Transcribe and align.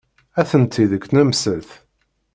Atenti 0.41 0.85
deg 0.91 1.03
tnemselt. 1.05 1.69